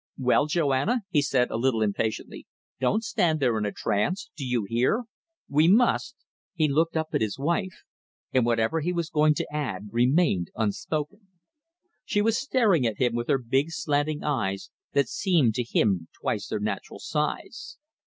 [0.17, 2.47] "Well, Joanna," he said, a little impatiently
[2.79, 4.31] "don't stand there in a trance.
[4.35, 5.03] Do you hear?
[5.47, 6.15] We must...."
[6.55, 7.83] He looked up at his wife,
[8.33, 11.27] and whatever he was going to add remained unspoken.
[12.03, 16.47] She was staring at him with her big, slanting eyes, that seemed to him twice
[16.47, 17.77] their natural size.